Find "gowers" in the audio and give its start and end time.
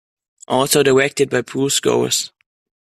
1.79-2.31